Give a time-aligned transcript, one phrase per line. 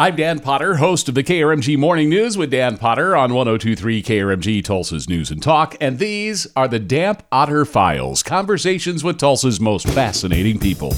[0.00, 4.64] I'm Dan Potter, host of the KRMG Morning News with Dan Potter on 1023 KRMG
[4.64, 5.76] Tulsa's News and Talk.
[5.78, 10.94] And these are the Dan Potter Files conversations with Tulsa's most fascinating people.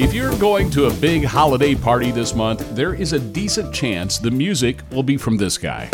[0.00, 4.18] If you're going to a big holiday party this month, there is a decent chance
[4.18, 5.88] the music will be from this guy.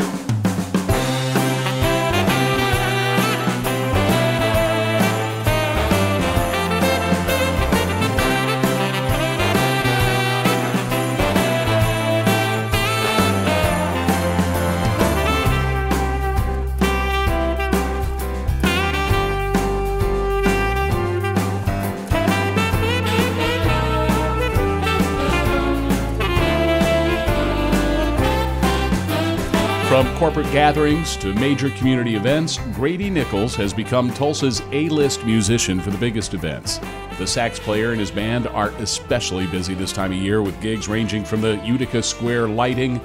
[29.98, 35.80] From corporate gatherings to major community events, Grady Nichols has become Tulsa's A list musician
[35.80, 36.78] for the biggest events.
[37.18, 40.86] The sax player and his band are especially busy this time of year with gigs
[40.86, 43.00] ranging from the Utica Square lighting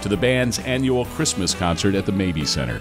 [0.00, 2.80] to the band's annual Christmas concert at the Mabee Center.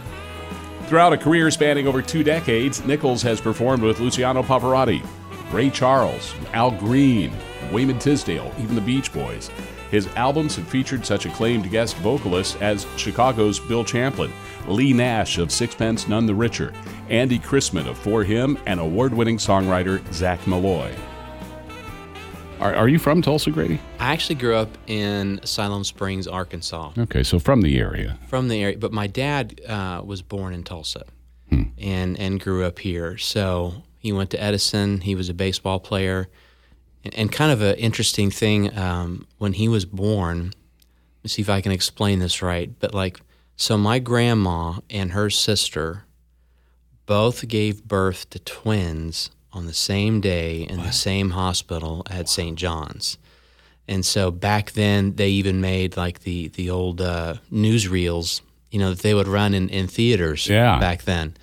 [0.83, 5.05] Throughout a career spanning over two decades, Nichols has performed with Luciano Pavarotti,
[5.51, 7.33] Ray Charles, Al Green,
[7.73, 9.51] Wayman Tisdale, even the Beach Boys.
[9.91, 14.31] His albums have featured such acclaimed guest vocalists as Chicago's Bill Champlin,
[14.67, 16.73] Leigh Nash of Sixpence None the Richer,
[17.09, 20.93] Andy Chrisman of 4Him, and award winning songwriter Zach Malloy.
[22.59, 23.79] Are, are you from Tulsa, Grady?
[23.99, 28.17] I actually grew up in Siloam Springs, Arkansas, Okay, so from the area.
[28.27, 28.77] from the area.
[28.77, 31.05] But my dad uh, was born in Tulsa,
[31.51, 33.15] and and grew up here.
[33.17, 35.01] So he went to Edison.
[35.01, 36.29] He was a baseball player,
[37.07, 38.77] and, and kind of an interesting thing.
[38.77, 42.71] Um, when he was born, let me see if I can explain this right.
[42.79, 43.19] But like,
[43.55, 46.03] so my grandma and her sister
[47.05, 52.57] both gave birth to twins on the same day in the same hospital at St.
[52.57, 53.17] John's.
[53.87, 58.89] And so back then, they even made like the the old uh, newsreels, you know,
[58.89, 60.77] that they would run in, in theaters Yeah.
[60.79, 61.37] back then.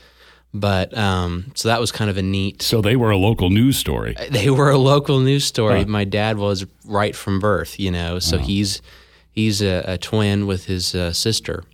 [0.57, 2.63] But um, so that was kind of a neat.
[2.63, 4.15] So they were a local news story.
[4.31, 5.81] They were a local news story.
[5.81, 5.89] Huh.
[5.89, 8.81] My dad was right from birth, you know, so he's
[9.33, 11.65] he's a, a twin with his uh, sister.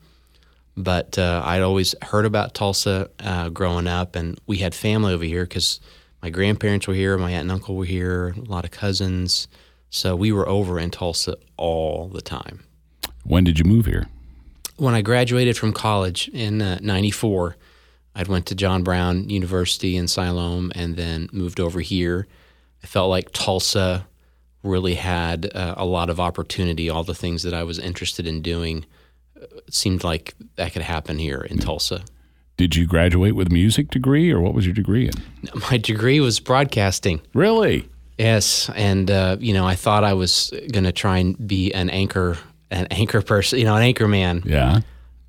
[0.78, 5.24] But uh, I'd always heard about Tulsa uh, growing up, and we had family over
[5.24, 5.78] here because
[6.22, 9.46] my grandparents were here, my aunt and uncle were here, a lot of cousins.
[9.90, 12.60] So we were over in Tulsa all the time.
[13.24, 14.06] When did you move here?
[14.76, 17.56] When I graduated from college in uh, '94,
[18.14, 22.26] I went to John Brown University in Siloam, and then moved over here.
[22.82, 24.06] I felt like Tulsa
[24.62, 26.90] really had uh, a lot of opportunity.
[26.90, 28.84] All the things that I was interested in doing
[29.40, 32.02] uh, seemed like that could happen here in Tulsa.
[32.56, 35.14] Did you graduate with a music degree or what was your degree in?
[35.70, 37.22] My degree was broadcasting.
[37.32, 37.88] Really?
[38.18, 41.88] Yes, and uh, you know, I thought I was going to try and be an
[41.88, 42.36] anchor,
[42.70, 44.80] an anchor person, you know, an anchor man, Yeah.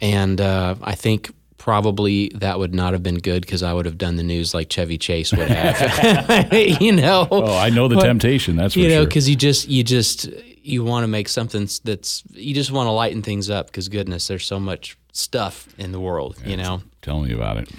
[0.02, 1.32] and uh, I think
[1.62, 4.68] probably that would not have been good because I would have done the news like
[4.68, 6.52] Chevy Chase would have,
[6.82, 7.28] you know.
[7.30, 8.56] Oh, I know the But, temptation.
[8.56, 9.06] That's for you know, sure.
[9.06, 10.28] because you just you just
[10.64, 14.28] you want to make something that's you just want to lighten things up because goodness,
[14.28, 16.82] there's so much stuff in the world, you know.
[17.04, 17.70] Tell me about it.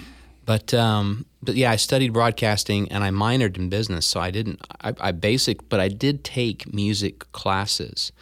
[0.45, 4.61] But um, but yeah, I studied broadcasting and I minored in business, so I didn't.
[4.79, 8.13] I, I basic, but I did take music classes.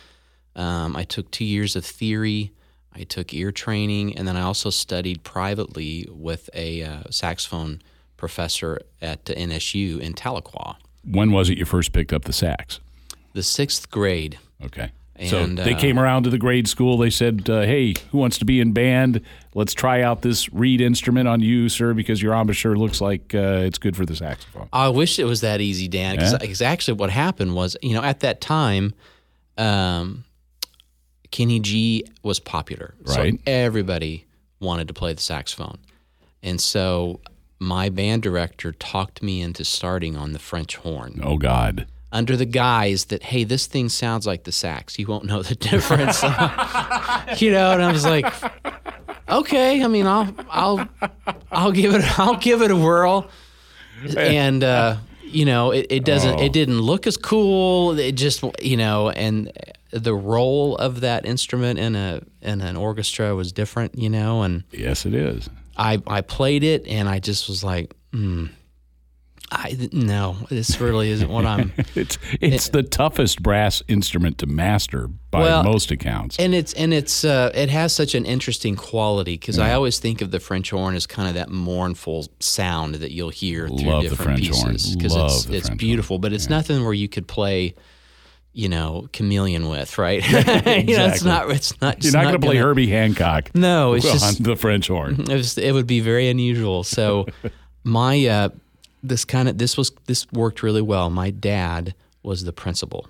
[0.55, 2.51] Um, I took two years of theory.
[2.93, 7.81] I took ear training, and then I also studied privately with a uh, saxophone
[8.17, 10.75] professor at the NSU in Tahlequah.
[11.09, 12.79] When was it you first picked up the sax?
[13.33, 14.37] The sixth grade.
[14.63, 14.91] Okay.
[15.15, 16.97] And, so they uh, came around to the grade school.
[16.97, 19.21] They said, uh, "Hey, who wants to be in band?
[19.53, 23.61] Let's try out this reed instrument on you, sir, because your embouchure looks like uh,
[23.65, 26.15] it's good for the saxophone." I wish it was that easy, Dan.
[26.15, 26.71] Because Yeah?
[26.71, 28.93] actually, what happened was, you know, at that time,
[29.59, 30.23] um,
[31.31, 33.33] Kenny G was popular, Right.
[33.33, 34.25] So everybody
[34.59, 35.77] wanted to play the saxophone,
[36.43, 37.19] and so
[37.59, 41.85] my band director talked me into starting on the French horn Oh God.
[42.11, 44.97] under the guise that, hey, this thing sounds like the sax.
[44.97, 46.23] You won't know the difference,
[47.41, 47.71] you know.
[47.71, 48.25] And I was like,
[49.29, 49.83] okay.
[49.83, 50.89] I mean, I'll, I'll,
[51.51, 53.29] I'll give it, I'll give it a whirl.
[54.17, 54.97] And uh,
[55.33, 56.43] you know, it, it doesn't, Oh.
[56.43, 57.97] it didn't look as cool.
[57.99, 59.51] It just, you know, and
[59.91, 64.63] the role of that instrument in a in an orchestra was different, you know, and
[64.71, 65.49] Yes, it is.
[65.77, 68.45] I I played it and I just was like, hmm,
[69.51, 71.73] I no, this really isn't what I'm.
[71.95, 76.71] it's it's it, the toughest brass instrument to master by well, most accounts, and it's
[76.73, 79.65] and it's uh, it has such an interesting quality because yeah.
[79.65, 83.29] I always think of the French horn as kind of that mournful sound that you'll
[83.29, 86.21] hear through Love different pieces because it's it's French beautiful, horn.
[86.21, 86.55] but it's yeah.
[86.55, 87.75] nothing where you could play
[88.53, 90.17] you know, chameleon with, right?
[90.17, 90.81] exactly.
[90.89, 91.49] you know, it's not.
[91.49, 92.03] It's not.
[92.03, 93.49] You're not, going to play Herbie Hancock.
[93.55, 95.21] No, it's on just the French horn.
[95.21, 96.83] It, was, it would be very unusual.
[96.83, 97.27] So,
[97.85, 98.49] my uh,
[99.03, 101.09] this kind of this was this worked really well.
[101.09, 103.07] My dad was the principal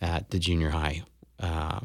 [0.00, 1.02] at the junior high,
[1.38, 1.80] uh,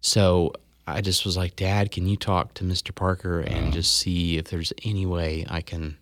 [0.00, 0.52] so
[0.86, 2.94] I just was like, Dad, can you talk to Mr.
[2.94, 5.96] Parker and just see if there's any way I can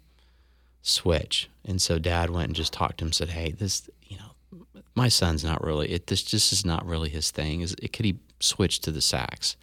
[0.82, 1.48] switch?
[1.64, 5.08] And so Dad went and just talked to him, said, Hey, this, you know, my
[5.08, 6.08] son's not really it.
[6.08, 7.62] This just is not really his thing.
[7.62, 9.56] Is it, could he switch to the sax?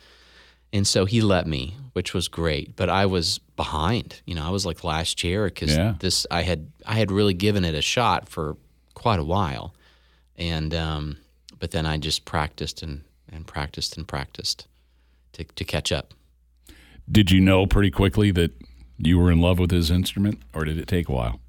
[0.73, 2.75] And so he let me, which was great.
[2.75, 4.21] But I was behind.
[4.25, 5.95] You know, I was like last year because Yeah.
[5.99, 8.55] this I had I had really given it a shot for
[8.93, 9.73] quite a while,
[10.37, 11.17] and um,
[11.59, 13.01] but then I just practiced and
[13.31, 14.67] and practiced and practiced
[15.33, 16.13] to to catch up.
[17.11, 18.51] Did you know pretty quickly that
[18.97, 21.39] you were in love with his instrument, or did it take a while?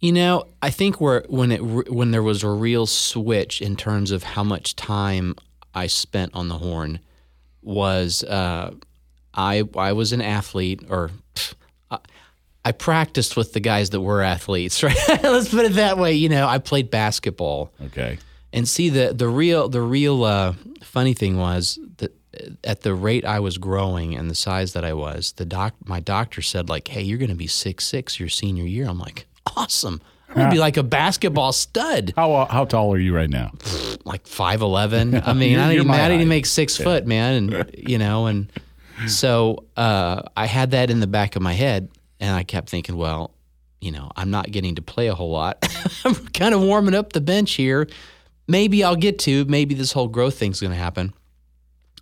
[0.00, 1.62] You know, I think where when it
[1.92, 5.36] when there was a real switch in terms of how much time
[5.74, 6.98] I spent on the horn
[7.66, 8.72] was uh,
[9.34, 11.54] I I was an athlete or pff,
[11.90, 11.98] I,
[12.64, 14.96] I practiced with the guys that were athletes, right?
[15.22, 16.14] Let's put it that way.
[16.14, 17.72] You know, I played basketball.
[17.86, 18.18] Okay.
[18.52, 22.14] And see the the real the real uh, funny thing was that
[22.64, 26.00] at the rate I was growing and the size that I was, the doc my
[26.00, 29.26] doctor said like, "Hey, you're going to be six six your senior year." I'm like,
[29.56, 30.00] "Awesome!
[30.28, 33.52] I'm to be like a basketball stud." How uh, how tall are you right now?
[34.04, 35.14] like five eleven.
[35.26, 37.98] I mean, You're- I you're didn't, my I didn't make six foot, man, and you
[37.98, 38.50] know, and
[39.08, 41.88] so uh, I had that in the back of my head,
[42.20, 43.32] and I kept thinking, well,
[43.80, 45.58] you know, I'm not getting to play a whole lot.
[46.04, 47.88] I'm kind of warming up the bench here.
[48.48, 49.44] Maybe I'll get to.
[49.46, 51.12] Maybe this whole growth thing's going to happen.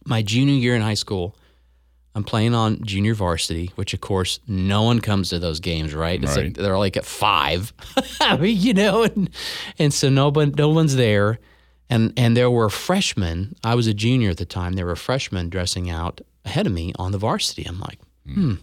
[0.06, 1.34] My junior year in high school,
[2.16, 6.22] I'm playing on junior varsity, which of course no one comes to those games, right?
[6.22, 6.44] It's Right.
[6.46, 7.72] like they're like at five,
[8.20, 9.28] I mean, you know, and,
[9.78, 11.38] and so no one, no one's there,
[11.90, 13.56] and and there were freshmen.
[13.64, 14.74] I was a junior at the time.
[14.74, 17.64] There were freshmen dressing out ahead of me on the varsity.
[17.64, 18.54] I'm like, hmm,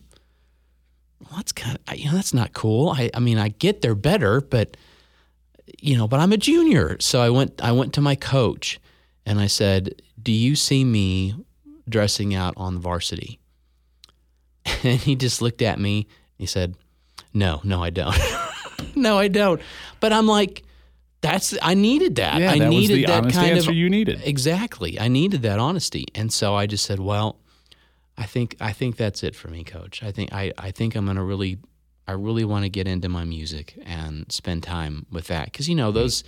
[1.19, 2.89] well, that's kind of you know that's not cool.
[2.89, 4.77] I I mean I get they're better, but
[5.79, 6.97] you know, but I'm a junior.
[6.99, 8.79] So I went I went to my coach
[9.25, 11.35] and I said, "Do you see me
[11.89, 13.39] dressing out on the varsity?"
[14.83, 16.07] And he just looked at me.
[16.37, 16.75] He said,
[17.33, 18.15] "No, no, I don't.
[18.95, 19.61] no, I don't."
[19.99, 20.63] But I'm like,
[21.21, 22.39] "That's I needed that.
[22.39, 24.21] Yeah, I that was needed the that honest kind answer of you needed.
[24.23, 24.99] Exactly.
[24.99, 26.05] I needed that honesty.
[26.15, 27.37] And so I just said, "Well,
[28.17, 30.03] I think I think that's it for me, coach.
[30.03, 31.57] I think I, I think I'm going to really
[32.07, 35.75] I really want to get into my music and spend time with that cuz you
[35.75, 35.99] know mm-hmm.
[35.99, 36.23] those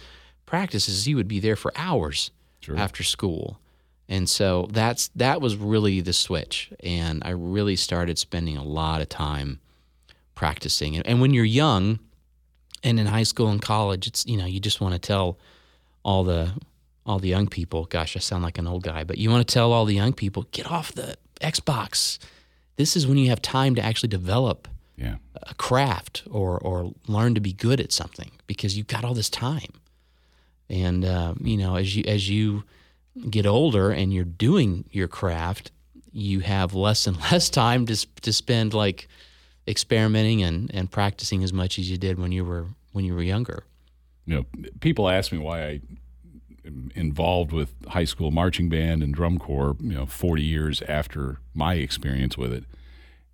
[0.46, 2.32] practices you would be there for hours
[2.62, 2.78] Sure.
[2.78, 3.60] after school.
[4.14, 9.02] And so that's that was really the switch and I really started spending a lot
[9.02, 9.60] of time
[10.36, 10.96] practicing.
[10.96, 12.00] And, and when you're young
[12.84, 15.38] and in high school and college, it's you know, you just want to tell
[16.04, 16.52] all the
[17.06, 19.54] all the young people, gosh, I sound like an old guy, but you want to
[19.54, 22.18] tell all the young people, get off the Xbox.
[22.76, 25.16] This is when you have time to actually develop Yeah.
[25.52, 29.30] a craft or or learn to be good at something because you've got all this
[29.30, 29.74] time.
[30.70, 32.64] And uh, you know, as you as you
[33.30, 35.72] get older and you're doing your craft,
[36.12, 39.08] you have less and less time to to spend like
[39.68, 43.24] experimenting and, and practicing as much as you did when you were when you were
[43.24, 43.66] younger.
[44.26, 45.82] You know, people ask me why I
[46.66, 49.76] am involved with high school marching band and drum corps.
[49.80, 52.64] You know, 40 years after my experience with it,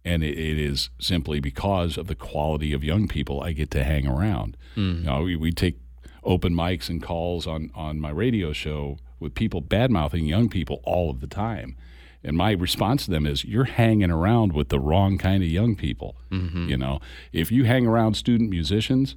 [0.03, 3.83] and it, it is simply because of the quality of young people I get to
[3.83, 4.57] hang around.
[4.75, 4.99] Hmm.
[4.99, 5.77] You know, we, we take
[6.23, 10.81] open mics and calls on on my radio show with people bad mouthing young people
[10.83, 11.75] all of the time.
[12.23, 15.75] And my response to them is, "You're hanging around with the wrong kind of young
[15.75, 16.17] people.
[16.69, 16.99] You know,
[17.31, 19.15] if you hang around student musicians,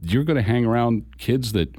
[0.00, 1.76] you're going to hang around kids that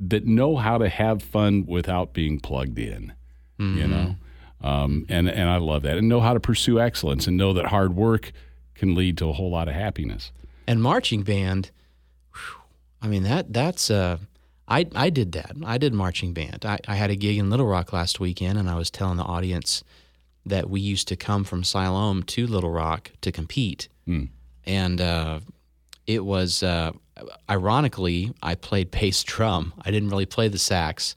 [0.00, 3.12] that know how to have fun without being plugged in.
[3.58, 4.16] You know,
[4.62, 7.66] um, and and I love that, and know how to pursue excellence, and know that
[7.66, 8.32] hard work
[8.74, 10.32] can lead to a whole lot of happiness.
[10.66, 11.70] And marching band,
[12.32, 12.62] whew,
[13.02, 14.18] I mean that that's uh,
[14.68, 15.52] I I did that.
[15.64, 16.64] I did marching band.
[16.64, 19.24] I, I had a gig in Little Rock last weekend, and I was telling the
[19.24, 19.82] audience
[20.46, 23.88] that we used to come from Siloam to Little Rock to compete,
[24.66, 25.40] and uh,
[26.06, 26.92] it was uh,
[27.50, 29.72] ironically I played bass drum.
[29.82, 31.16] I didn't really play the sax,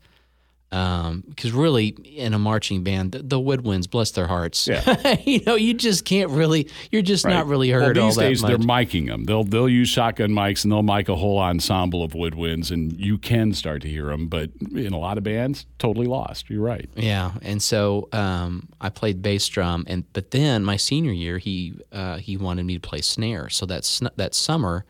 [0.71, 5.17] because really, in a marching band, the, the woodwinds, bless their hearts, Yeah.
[5.25, 8.21] you know, you just can't really, you're just not really heard well, all these that
[8.21, 9.25] days they're miking them.
[9.25, 13.17] They'll they'll use shotgun mics and they'll mic a whole ensemble of woodwinds, and you
[13.17, 14.27] can start to hear them.
[14.27, 16.49] But in a lot of bands, totally lost.
[16.49, 16.89] You're right.
[16.95, 21.73] Yeah, and so um, I played bass drum, and but then my senior year, he
[21.91, 23.49] uh, he wanted me to play snare.
[23.49, 24.85] So that sn- that summer,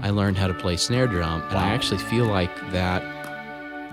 [0.00, 3.02] I learned how to play snare drum, and I actually feel like that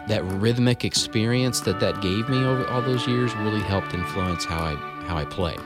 [0.08, 4.64] that rhythmic experience that that gave me over all those years really helped influence how
[4.64, 4.76] I
[5.08, 5.58] how I play.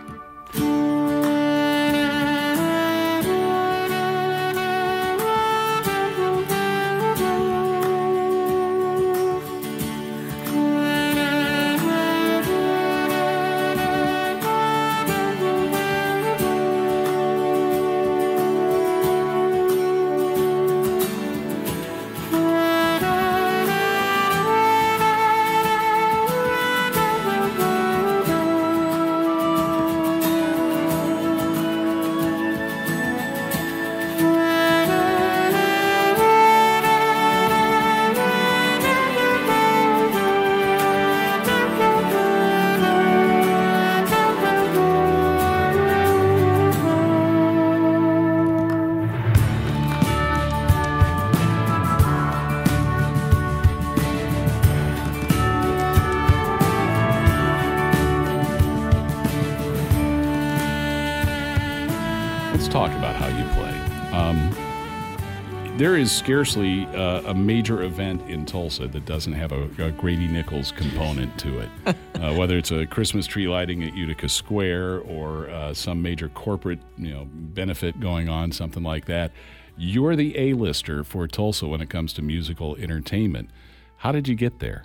[62.59, 63.71] Let's talk about how you play.
[64.11, 69.91] Um, there is scarcely uh, a major event in Tulsa that doesn't have a, a
[69.91, 71.69] Grady Nichols component to it.
[72.15, 76.79] uh, whether it's a Christmas tree lighting at Utica Square or uh, some major corporate,
[76.97, 79.31] you know, benefit going on, something like that.
[79.77, 83.51] You're the A-lister for Tulsa when it comes to musical entertainment.
[83.95, 84.83] How did you get there?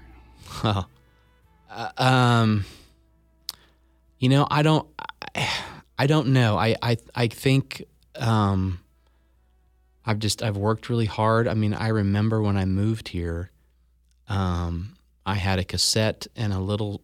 [1.97, 2.67] Um,
[4.21, 4.87] you know, I don't,
[5.35, 5.51] I,
[5.99, 6.57] I don't know.
[6.59, 7.85] I, I, I think,
[8.17, 8.81] um,
[10.05, 11.49] I've just, I've worked really hard.
[11.49, 13.51] I mean, I remember when I moved here,
[14.29, 17.01] um, I had a cassette and a little,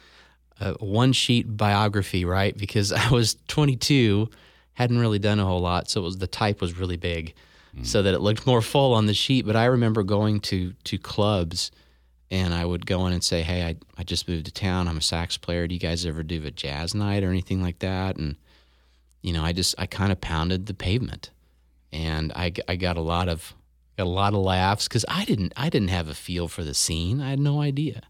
[0.60, 2.56] a one sheet biography, right?
[2.56, 4.28] Because I was 22,
[4.74, 5.90] hadn't really done a whole lot.
[5.90, 7.34] So it was, the type was really big
[7.82, 9.46] so that it looked more full on the sheet.
[9.46, 11.70] But I remember going to, to clubs
[12.30, 14.88] and I would go in and say, "Hey, I, I just moved to town.
[14.88, 15.66] I'm a sax player.
[15.66, 18.36] Do you guys ever do a jazz night or anything like that?" And
[19.22, 21.30] you know, I just I kind of pounded the pavement,
[21.92, 23.54] and I, I got a lot of
[23.96, 26.74] got a lot of laughs because I didn't I didn't have a feel for the
[26.74, 27.20] scene.
[27.20, 28.02] I had no idea.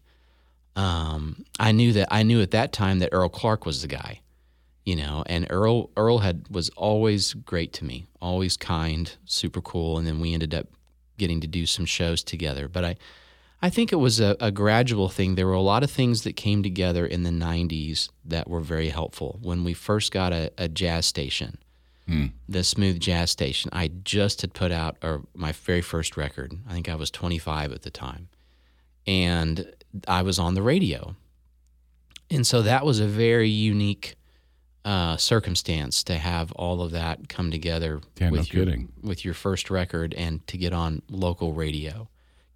[0.75, 4.21] Um, I knew that I knew at that time that Earl Clark was the guy,
[4.85, 9.97] you know, and Earl Earl had was always great to me, always kind, super cool,
[9.97, 10.67] and then we ended up
[11.17, 12.67] getting to do some shows together.
[12.67, 12.95] But I
[13.61, 15.35] I think it was a, a gradual thing.
[15.35, 18.89] There were a lot of things that came together in the 90s that were very
[18.89, 19.37] helpful.
[19.41, 21.57] When we first got a, a jazz station,
[22.47, 26.53] the Smooth Jazz Station, I just had put out or my very first record.
[26.67, 28.29] I think I was 25 at the time.
[29.05, 29.71] And
[30.07, 31.15] I was on the radio.
[32.31, 34.15] And so that was a very unique
[34.85, 38.91] uh, circumstance to have all of that come together Yeah, no your kidding.
[39.03, 42.09] with your first record and to get on local radio.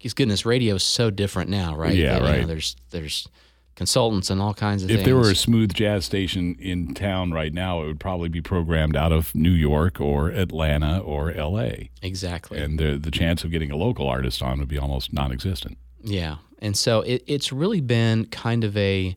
[0.04, 1.94] Because goodness, radio is so different now, right?
[1.94, 2.46] Yeah, That, you know, right.
[2.46, 3.26] there's there's
[3.74, 5.00] consultants and all kinds of things.
[5.00, 5.06] If things.
[5.06, 8.96] there were a smooth jazz station in town right now, it would probably be programmed
[8.96, 11.88] out of New York or Atlanta or L.A.
[12.02, 15.78] exactly, and the the chance of getting a local artist on would be almost non-existent.
[16.02, 19.16] yeah, and so it, it's really been kind of a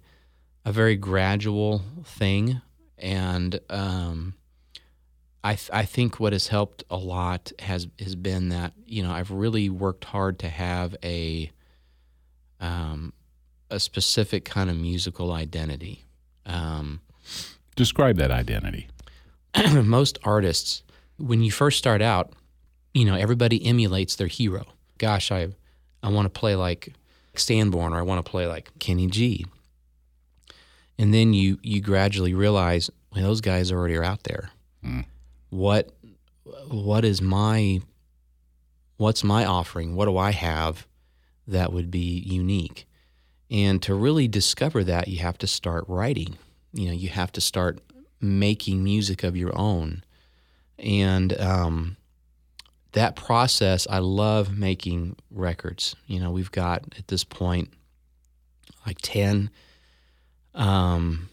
[0.63, 2.61] a very gradual thing,
[2.97, 4.35] and um,
[5.43, 9.11] I th- I think what has helped a lot has has been that you know
[9.11, 11.51] I've really worked hard to have a
[12.59, 13.13] um,
[13.69, 16.05] a specific kind of musical identity.
[16.45, 17.01] Um,
[17.75, 18.87] Describe that identity.
[19.83, 20.83] most artists,
[21.17, 22.33] when you first start out,
[22.93, 24.65] you know, everybody emulates their hero.
[24.97, 25.49] Gosh, I
[26.01, 26.93] I want to play like
[27.35, 29.45] Sanborn or I want to play like Kenny G.
[30.97, 34.49] And then you you gradually realize, well, those guys already are out there.
[35.49, 35.91] What
[36.67, 37.81] what is my
[38.97, 39.95] what's my offering?
[39.95, 40.87] What do I have
[41.47, 42.87] that would be unique?
[43.49, 46.37] And to really discover that, you have to start writing.
[46.73, 47.79] You know, you have to start
[48.19, 50.03] making music of your own.
[50.77, 51.97] And um,
[52.91, 55.95] that process, I love making records.
[56.07, 57.71] You know, we've got at this point
[58.85, 59.49] like 10.
[60.55, 61.29] Um,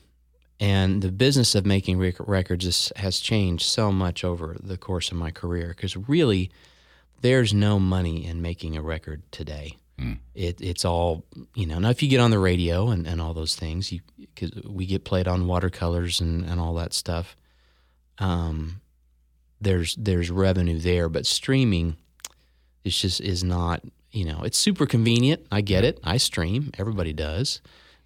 [0.65, 5.11] and the business of making rec- records is, has changed so much over the course
[5.11, 6.51] of my career because really,
[7.21, 9.77] there's no money in making a record today.
[10.35, 11.79] It, it's all you know.
[11.79, 14.87] Now, if you get on the radio and, and all those things, you because we
[14.87, 17.37] get played on watercolors and, and all that stuff.
[18.19, 18.81] Um,
[19.61, 21.97] there's there's revenue there, but streaming
[22.85, 23.83] is just is not.
[24.11, 25.47] You know, it's super convenient.
[25.53, 26.01] I get it.
[26.03, 26.71] I stream.
[26.79, 27.61] Everybody does,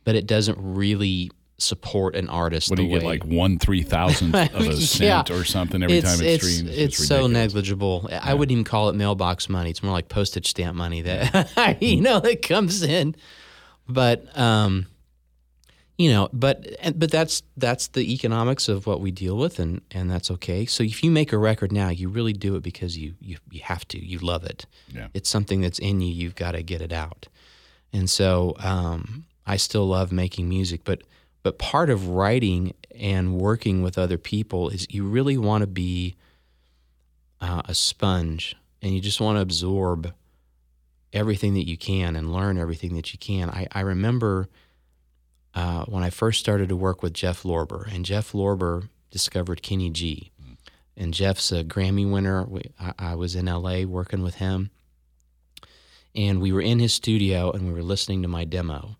[0.05, 2.71] but it doesn't really support an artist.
[2.71, 5.23] What do you get like one three thousandth of a Yeah.
[5.25, 6.71] cent or something every it's, time it it's, streams?
[6.77, 7.33] It's, so ridiculous.
[7.33, 8.09] negligible.
[8.12, 9.71] I wouldn't even call it mailbox money.
[9.71, 13.17] It's more like postage stamp money that you know that comes in.
[13.88, 14.87] But um,
[15.97, 19.81] you know, but and, but that's that's the economics of what we deal with, and
[19.91, 20.65] and that's okay.
[20.65, 23.61] So if you make a record now, you really do it because you you you
[23.65, 23.99] have to.
[23.99, 24.67] You love it.
[24.93, 25.09] Yeah.
[25.12, 26.12] It's something that's in you.
[26.12, 27.27] You've got to get it out.
[27.93, 31.03] And so um, I still love making music, but
[31.42, 36.16] but part of writing and working with other people is you really want to be
[37.40, 40.12] uh, a sponge, and you just want to absorb
[41.12, 43.49] everything that you can and learn everything that you can.
[43.50, 44.49] I, I remember
[45.54, 49.90] uh, when I first started to work with Jeff Lorber, and Jeff Lorber discovered Kenny
[49.90, 50.30] G.
[50.97, 52.45] And Jeff's a Grammy winner.
[52.45, 54.71] We, I, I was in LA working with him,
[56.14, 58.97] and we were in his studio and we were listening to my demo.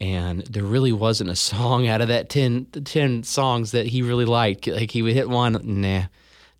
[0.00, 4.02] And there really wasn't a song out of that 10, the 10 songs that he
[4.02, 4.66] really liked.
[4.66, 6.04] Like he would hit one, nah.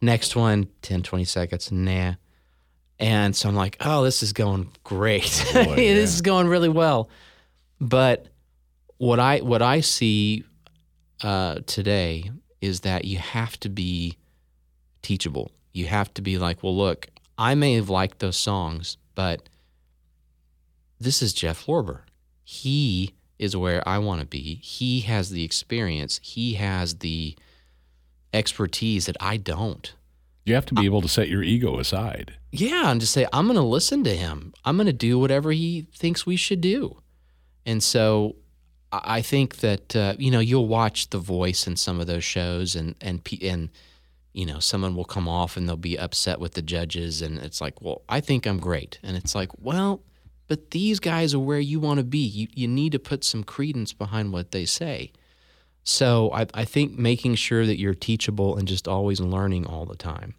[0.00, 2.14] Next one, 10, 20 seconds, nah.
[3.00, 5.44] And so I'm like, oh, this is going great.
[5.54, 7.08] Boy, this is going really well.
[7.80, 8.26] But
[8.98, 10.44] what I what I see
[11.22, 12.30] uh, today
[12.60, 14.16] is that you have to be
[15.02, 15.52] teachable.
[15.72, 19.48] You have to be like, well, look, I may have liked those songs, but
[20.98, 22.00] this is Jeff Lorber.
[22.42, 24.56] He is where I want to be.
[24.62, 26.20] He has the experience.
[26.22, 27.36] He has the
[28.32, 29.92] expertise that I don't.
[30.44, 32.34] You have to be able to set your ego aside.
[32.50, 34.54] Yeah, and just say, I'm going to listen to him.
[34.64, 37.02] I'm going to do whatever he thinks we should do.
[37.66, 38.36] And so
[38.90, 42.24] I I think that, uh, you know, you'll watch The Voice in some of those
[42.24, 43.68] shows and, and, and,
[44.32, 47.20] you know, someone will come off and they'll be upset with the judges.
[47.20, 48.98] And it's like, well, I think I'm great.
[49.02, 50.00] And it's like, well,
[50.48, 52.18] but these guys are where you want to be.
[52.18, 55.12] You, you need to put some credence behind what they say.
[55.84, 59.96] So I, I think making sure that you're teachable and just always learning all the
[59.96, 60.34] time.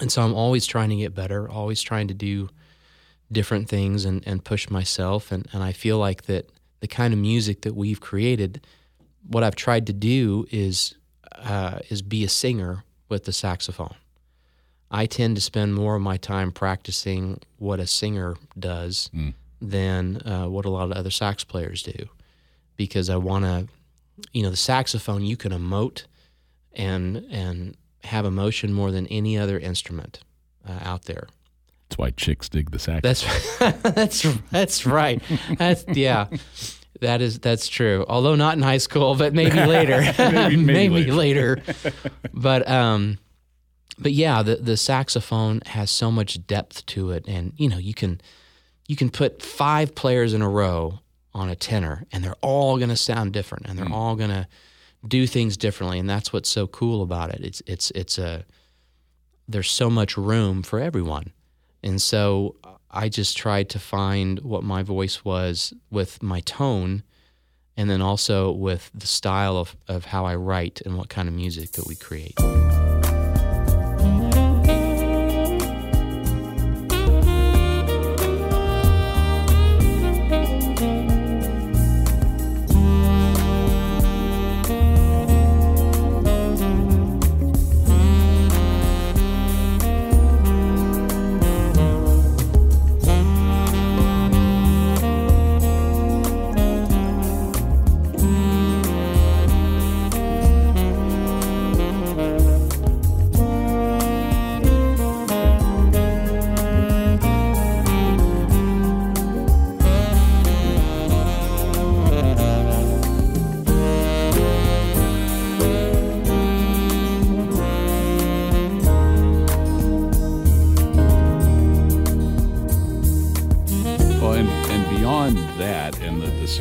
[0.00, 2.48] And so I'm always trying to get better, always trying to do
[3.30, 5.30] different things and, and push myself.
[5.30, 8.66] And, and I feel like that the kind of music that we've created,
[9.26, 10.94] what I've tried to do is
[11.32, 13.94] uh, is be a singer with the saxophone.
[14.90, 19.10] I tend to spend more of my time practicing what a singer does
[19.60, 22.08] than uh, what a lot of other sax players do,
[22.76, 23.66] because I want to,
[24.32, 26.04] you know, the saxophone you can emote
[26.72, 30.20] and and have emotion more than any other instrument
[30.66, 31.26] uh, out there.
[31.88, 33.02] That's why chicks dig the sax.
[33.02, 35.20] That's that's that's right.
[35.58, 36.26] That's yeah.
[37.00, 38.04] That is that's true.
[38.08, 40.00] Although not in high school, but maybe later.
[40.18, 41.62] Maybe- maybe later.
[42.32, 43.18] but um
[43.98, 47.94] but yeah, the the saxophone has so much depth to it and you know, you
[47.94, 48.20] can
[48.86, 51.00] you can put five players in a row
[51.34, 53.92] on a tenor and they're all going to sound different and they're hmm.
[53.92, 54.46] all going to
[55.06, 57.40] do things differently and that's what's so cool about it.
[57.40, 58.44] It's it's it's a
[59.48, 61.32] there's so much room for everyone.
[61.82, 62.56] And so
[62.90, 67.02] I just tried to find what my voice was with my tone
[67.76, 71.34] and then also with the style of, of how I write and what kind of
[71.34, 72.34] music that we create.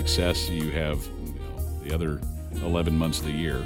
[0.07, 2.21] Success you have, you know, the other
[2.65, 3.61] 11 months of the year,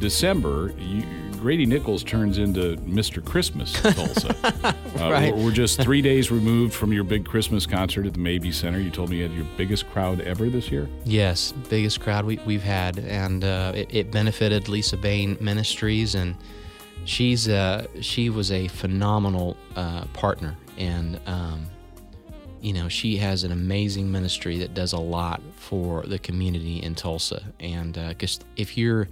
[0.00, 1.04] December, you,
[1.38, 3.24] Grady Nichols turns into Mr.
[3.24, 4.34] Christmas Tulsa.
[4.44, 5.32] uh, Right.
[5.32, 8.80] we're, we're just three days removed from your big Christmas concert at the Mabee Center.
[8.80, 10.88] You told me you had your biggest crowd ever this year.
[11.04, 16.34] Yes, biggest crowd we, we've had, and uh, it, it benefited Lisa Bain Ministries, and
[17.04, 21.66] she's uh, she was a phenomenal uh, partner, and um,
[22.62, 26.94] you know, she has an amazing ministry that does a lot for the community in
[26.94, 27.42] Tulsa.
[27.58, 29.08] And because uh, if you're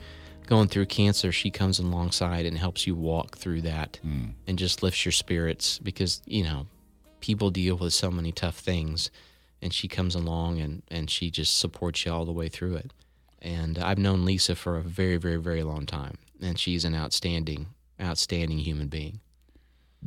[0.46, 4.30] going through cancer, she comes alongside and helps you walk through that mm.
[4.46, 6.68] and just lifts your spirits because, you know,
[7.18, 9.10] people deal with so many tough things.
[9.60, 12.92] And she comes along and, and she just supports you all the way through it.
[13.42, 16.18] And I've known Lisa for a very, very, very long time.
[16.40, 17.66] And she's an outstanding,
[18.00, 19.20] outstanding human being.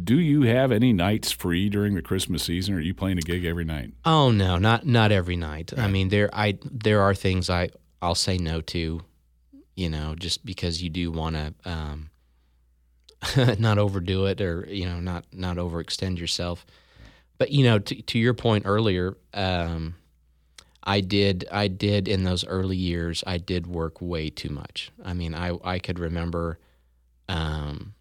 [0.01, 3.21] Do you have any nights free during the Christmas season, or are you playing a
[3.21, 3.93] gig every night?
[4.06, 5.71] Oh no, not not every night.
[5.75, 5.84] Right.
[5.84, 7.69] I mean, there I there are things I
[8.01, 9.01] I'll say no to,
[9.75, 12.10] you know, just because you do want to um,
[13.60, 16.65] not overdo it or you know not not overextend yourself.
[17.38, 19.95] But you know, to, to your point earlier, um,
[20.84, 24.91] I did I did in those early years I did work way too much.
[25.03, 26.58] I mean, I I could remember.
[27.29, 27.93] Um,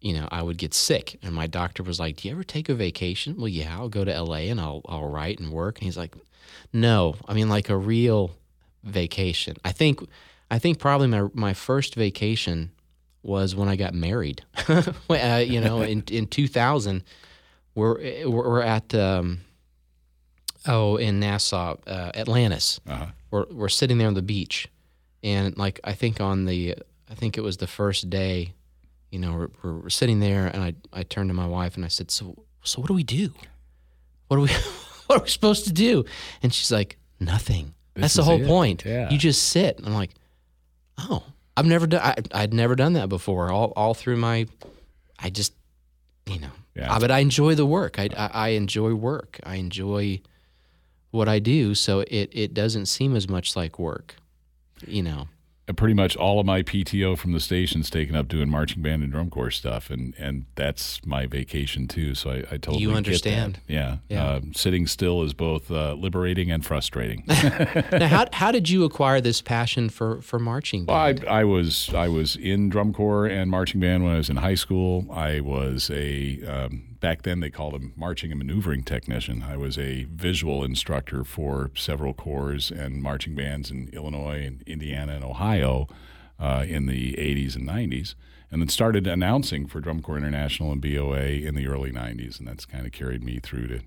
[0.00, 2.68] you know, I would get sick, and my doctor was like, "Do you ever take
[2.68, 4.48] a vacation?" Well, yeah, I'll go to L.A.
[4.48, 5.78] and I'll I'll write and work.
[5.78, 6.14] And he's like,
[6.72, 8.32] "No, I mean like a real
[8.84, 10.00] vacation." I think
[10.50, 12.70] I think probably my my first vacation
[13.22, 14.42] was when I got married.
[14.68, 17.02] uh, you know, in in 2000,
[17.74, 19.40] we're we're at um,
[20.66, 22.80] oh in Nassau, uh, Atlantis.
[22.86, 23.06] Uh-huh.
[23.30, 24.68] We're we're sitting there on the beach,
[25.24, 26.76] and like I think on the
[27.10, 28.54] I think it was the first day
[29.10, 31.88] you know, we're, we're, sitting there, and I I turned to my wife and I
[31.88, 33.32] said, "So so what do we do?
[34.28, 34.48] What are we
[35.06, 36.04] what are we supposed to do?"
[36.42, 37.74] And she's like, "Nothing.
[37.94, 38.46] This That's the whole it.
[38.46, 38.84] point.
[38.84, 39.10] Yeah.
[39.10, 40.10] You just sit." I'm like,
[40.98, 41.24] "Oh,
[41.56, 42.02] I've never done.
[42.02, 43.50] I, I'd never done that before.
[43.50, 44.46] All all through my,
[45.18, 45.54] I just,
[46.26, 46.98] you know, yeah.
[46.98, 47.98] but I enjoy the work.
[47.98, 49.40] I, I I enjoy work.
[49.42, 50.20] I enjoy
[51.10, 51.74] what I do.
[51.74, 54.16] So it it doesn't seem as much like work,
[54.86, 55.28] you know."
[55.76, 59.12] Pretty much all of my PTO from the station's taken up doing marching band and
[59.12, 62.14] drum corps stuff, and and that's my vacation too.
[62.14, 63.60] So I, I totally you understand.
[63.68, 64.24] Yeah, yeah.
[64.24, 67.24] Uh, sitting still is both uh, liberating and frustrating.
[67.28, 71.20] now, how how did you acquire this passion for for marching band?
[71.22, 74.30] Well, I, I was I was in drum corps and marching band when I was
[74.30, 75.06] in high school.
[75.12, 79.42] I was a um, back then they called him marching and maneuvering technician.
[79.42, 85.12] I was a visual instructor for several corps and marching bands in Illinois and Indiana
[85.14, 85.88] and Ohio
[86.38, 88.14] uh, in the 80s and 90s,
[88.50, 92.46] and then started announcing for Drum Corps International and BOA in the early 90s, and
[92.46, 93.80] that's kind of carried me through to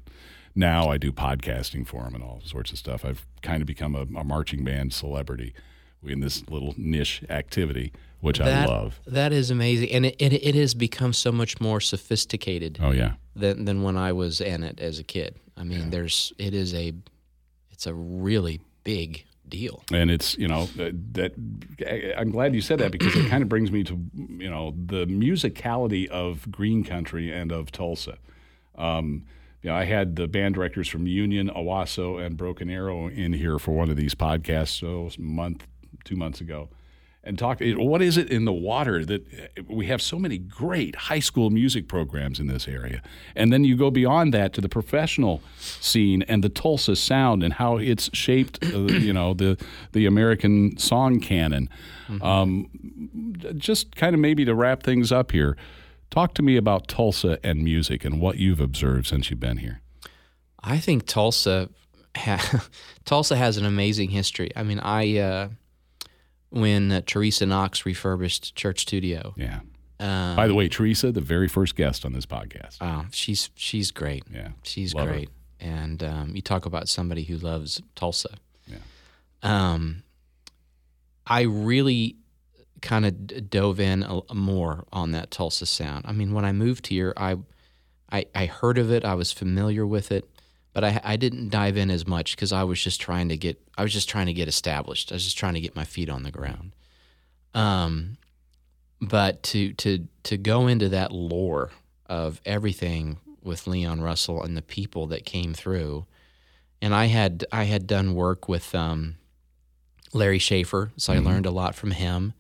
[0.54, 3.06] now I do podcasting for them and all sorts of stuff.
[3.06, 5.54] I've kind of become a, a marching band celebrity
[6.04, 9.00] in this little niche activity which that, I love.
[9.06, 12.80] That is amazing, and it, it, it has become so much more sophisticated.
[12.82, 15.36] Oh yeah, than than when I was in it as a kid.
[15.58, 15.90] I mean, yeah.
[15.90, 16.94] there's it is a
[17.72, 19.84] it's a really big deal.
[19.92, 21.34] And it's you know that,
[22.18, 25.06] I'm glad you said that because it kind of brings me to you know the
[25.08, 28.18] musicality of Green Country and of Tulsa.
[28.76, 29.26] Um,
[29.62, 33.60] you know, I had the band directors from Union, Owasso, and Broken Arrow in here
[33.60, 35.68] for one of these podcasts, so a month,
[36.04, 36.70] two months ago
[37.24, 37.60] and talk.
[37.62, 41.50] What is it in the water that uh, we have so many great high school
[41.50, 43.02] music programs in this area,
[43.36, 47.54] and then you go beyond that to the professional scene and the Tulsa sound and
[47.54, 49.58] how it's shaped, uh, you know, the
[49.92, 51.70] the American song canon.
[52.08, 52.24] Mm-hmm.
[52.24, 55.56] Um, just kind of maybe to wrap things up here,
[56.10, 59.82] talk to me about Tulsa and music and what you've observed since you've been here.
[60.62, 61.70] I think Tulsa.
[62.18, 62.68] Ha-
[63.06, 64.52] Tulsa has an amazing history.
[64.56, 65.50] I mean, I uh,
[66.52, 69.34] when uh, Teresa Knox refurbished Church Studio.
[69.36, 69.62] Yeah.
[70.00, 72.78] Um, By the way, Teresa, the very first guest on this podcast.
[72.82, 74.24] Oh, she's she's great.
[74.32, 75.30] Yeah, she's Love great.
[75.30, 75.68] Her.
[75.68, 78.36] And um, you talk about somebody who loves Tulsa.
[78.66, 78.78] Yeah.
[79.44, 80.04] Um,
[81.28, 82.16] I really
[82.82, 86.06] kind of dove in a, more on that Tulsa sound.
[86.08, 87.38] I mean, when I moved here, I,
[88.12, 89.06] I I heard of it.
[89.06, 90.28] I was familiar with it
[90.74, 93.62] but I, I didn't dive in as much because I was just trying to get
[93.78, 95.12] I was just trying to get established.
[95.12, 96.72] I was just trying to get my feet on the ground.
[97.54, 98.18] Um,
[99.02, 101.72] but to to to go into that lore
[102.06, 106.06] of everything with Leon Russell and the people that came through,
[106.82, 109.16] and I had I had done work with um,
[110.14, 111.28] Larry Shaeffer, so mm-hmm.
[111.28, 112.34] I learned a lot from him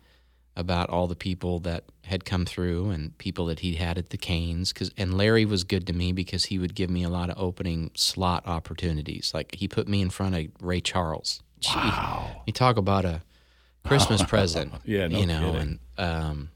[0.56, 4.18] about all the people that had come through and people that he had at the
[4.18, 4.74] Cain's.
[4.74, 7.38] Cause, and Larry was good to me because he would give me a lot of
[7.42, 9.32] opening slot opportunities.
[9.34, 11.42] Like he put me in front of Ray Charles.
[11.68, 12.44] Wow.
[12.46, 13.22] you talk about a
[13.86, 14.74] Christmas present.
[14.84, 15.56] yeah, no you know, kidding.
[15.62, 16.50] and um,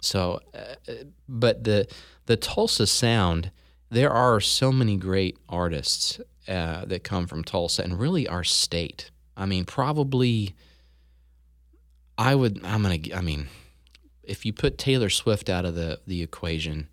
[0.00, 0.92] so, uh,
[1.28, 1.86] but the
[2.26, 3.50] the Tulsa sound,
[3.90, 9.10] there are so many great artists uh, that come from Tulsa, and really our state.
[9.36, 10.54] I mean, probably
[12.16, 12.64] I would.
[12.64, 12.98] I'm gonna.
[13.14, 13.48] I mean,
[14.22, 16.88] if you put Taylor Swift out of the the equation,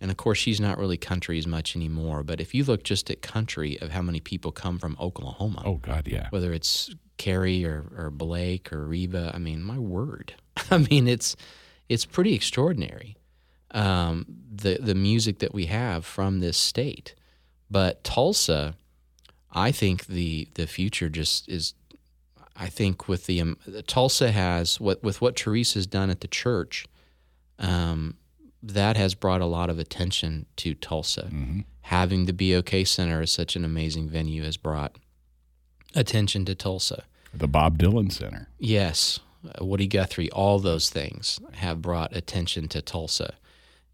[0.00, 2.22] And of course, she's not really country as much anymore.
[2.22, 5.74] But if you look just at country of how many people come from Oklahoma, oh
[5.76, 10.34] God, yeah, whether it's Carrie or, or Blake or Reba, I mean, my word,
[10.70, 11.36] I mean, it's
[11.88, 13.16] it's pretty extraordinary.
[13.72, 17.14] Um, the the music that we have from this state,
[17.70, 18.74] but Tulsa,
[19.52, 21.74] I think the the future just is.
[22.60, 26.86] I think with the um, Tulsa has what with what Teresa's done at the church.
[27.58, 28.16] Um,
[28.62, 31.22] that has brought a lot of attention to Tulsa.
[31.22, 31.60] Mm-hmm.
[31.82, 34.96] Having the BOK Center as such an amazing venue has brought
[35.94, 37.04] attention to Tulsa.
[37.32, 38.48] The Bob Dylan Center.
[38.58, 39.20] Yes.
[39.42, 43.34] Uh, Woody Guthrie, all those things have brought attention to Tulsa.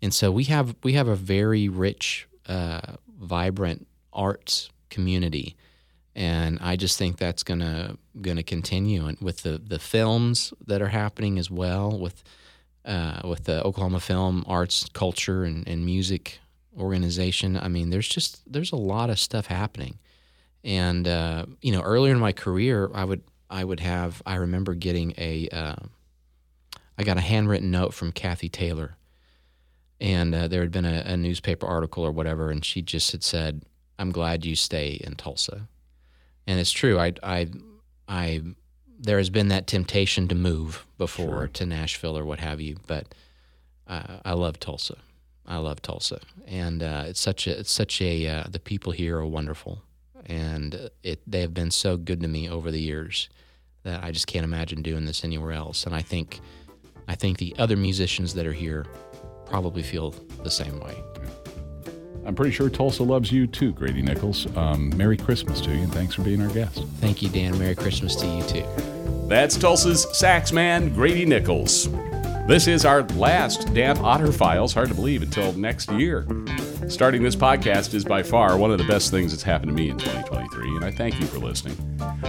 [0.02, 5.56] And so we have we have a very rich, uh, vibrant arts community,
[6.16, 9.06] and I just think that's gonna gonna continue.
[9.06, 12.24] And with the the films that are happening as well, with
[12.86, 16.40] uh, with the Oklahoma Film Arts Culture and, and Music
[16.78, 17.56] Organization.
[17.56, 19.98] I mean, there's just there's a lot of stuff happening,
[20.64, 24.74] and uh, you know, earlier in my career, I would I would have I remember
[24.74, 25.76] getting a uh,
[26.96, 28.96] I got a handwritten note from Kathy Taylor,
[30.00, 33.22] and uh, there had been a, a newspaper article or whatever, and she just had
[33.22, 33.64] said,
[33.98, 35.68] "I'm glad you stay in Tulsa,"
[36.46, 36.98] and it's true.
[36.98, 37.48] I I
[38.08, 38.42] I
[38.98, 41.48] there has been that temptation to move before sure.
[41.48, 43.14] to Nashville or what have you, but
[43.86, 44.98] uh, I love Tulsa.
[45.46, 49.18] I love Tulsa, and uh, it's such a it's such a uh, the people here
[49.18, 49.82] are wonderful,
[50.24, 53.28] and it they have been so good to me over the years
[53.84, 55.86] that I just can't imagine doing this anywhere else.
[55.86, 56.40] And I think
[57.06, 58.86] I think the other musicians that are here
[59.46, 60.10] probably feel
[60.42, 60.96] the same way.
[62.26, 64.46] I'm pretty sure Tulsa loves you too, Grady Nichols.
[64.56, 66.82] Um, Merry Christmas to you, and thanks for being our guest.
[67.00, 67.56] Thank you, Dan.
[67.58, 68.66] Merry Christmas to you too.
[69.28, 71.88] That's Tulsa's sax man, Grady Nichols.
[72.46, 74.72] This is our last Dan Potter Files.
[74.72, 76.26] Hard to believe until next year.
[76.88, 79.88] Starting this podcast is by far one of the best things that's happened to me
[79.88, 81.76] in 2023, and I thank you for listening.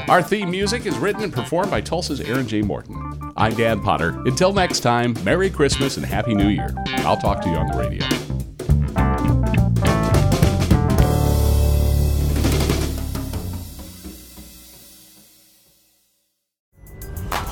[0.08, 2.62] Our theme music is written and performed by Tulsa's Aaron J.
[2.62, 3.32] Morton.
[3.36, 4.20] I'm Dan Potter.
[4.26, 6.74] Until next time, Merry Christmas and Happy New Year.
[6.98, 8.27] I'll talk to you on the radio.